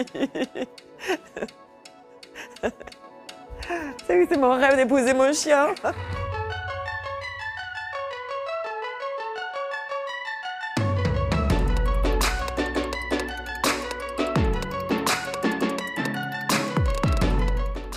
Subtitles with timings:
[4.06, 5.74] C'est mon rêve d'épouser mon chien.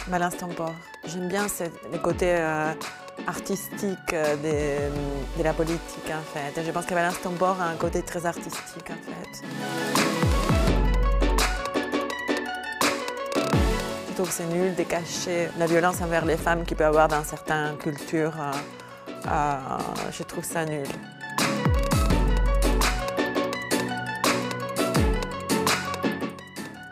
[0.07, 0.71] Balance Tempore.
[1.05, 1.47] J'aime bien
[1.91, 2.71] le côté euh,
[3.25, 4.35] artistique euh,
[5.38, 6.61] de, la politique en fait.
[6.63, 9.47] Je pense que Balance Tempore a un côté très artistique en fait.
[14.13, 16.85] Je trouve que c'est nul de cacher la violence envers les femmes qu'il peut y
[16.85, 18.35] avoir dans certaines cultures.
[18.40, 18.52] euh,
[19.27, 19.77] euh,
[20.12, 20.85] je trouve ça nul.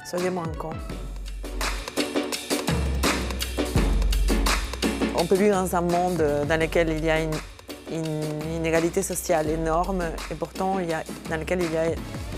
[0.03, 0.71] Soyez moins cons.
[5.15, 7.29] On peut vivre dans un monde dans lequel il y a une,
[7.91, 10.77] une inégalité sociale énorme et pourtant
[11.29, 11.85] dans lequel il y a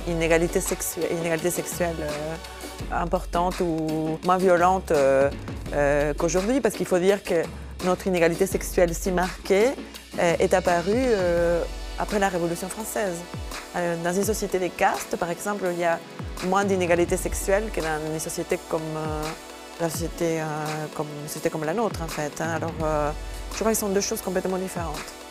[0.07, 2.35] une inégalité sexuelle, inégalité sexuelle euh,
[2.91, 5.29] importante ou moins violente euh,
[5.73, 7.43] euh, qu'aujourd'hui parce qu'il faut dire que
[7.85, 9.71] notre inégalité sexuelle si marquée
[10.17, 11.07] est apparue
[11.99, 13.15] après la Révolution française.
[13.75, 15.99] Dans une société des castes, par exemple, il y a
[16.45, 18.81] moins d'inégalité sexuelle que dans une société comme
[19.81, 19.87] la
[20.95, 21.07] comme,
[21.51, 22.39] comme la nôtre, en fait.
[22.39, 22.53] hein.
[22.55, 23.13] Alors,
[23.51, 25.22] je crois que ce sont deux choses complètement différentes.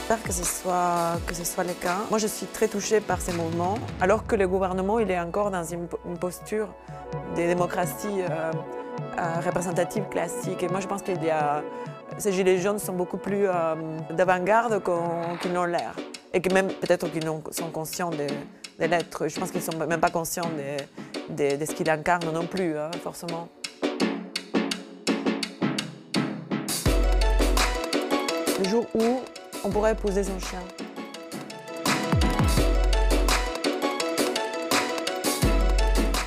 [0.00, 1.98] J'espère que ce, soit, que ce soit le cas.
[2.08, 5.50] Moi, je suis très touchée par ces mouvements, alors que le gouvernement, il est encore
[5.52, 5.86] dans une,
[6.18, 6.68] posture
[7.36, 8.50] de démocratie euh,
[9.18, 10.64] euh, représentative classique.
[10.64, 11.62] Et moi, je pense qu'il y a...
[12.18, 13.74] Ces gilets jaunes sont beaucoup plus euh,
[14.10, 14.82] d'avant-garde
[15.42, 15.94] qu'ils n'ont l'air.
[16.32, 18.26] Et que même, peut-être qu'ils sont conscients de,
[18.80, 19.28] de l'être.
[19.28, 20.50] Je pense qu'ils ne sont même pas conscients
[21.28, 23.48] de ce qu'ils incarnent non plus, hein, forcément.
[28.58, 29.20] Le jour où
[29.64, 30.60] on pourrait épouser son chien.